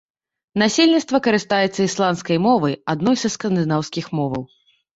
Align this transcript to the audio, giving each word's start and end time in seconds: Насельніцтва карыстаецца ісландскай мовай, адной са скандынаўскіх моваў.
Насельніцтва 0.61 1.17
карыстаецца 1.27 1.75
ісландскай 1.85 2.37
мовай, 2.47 2.73
адной 2.97 3.23
са 3.25 3.33
скандынаўскіх 3.37 4.13
моваў. 4.21 4.43